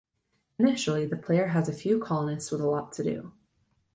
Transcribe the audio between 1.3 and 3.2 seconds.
has a few colonists with a lot to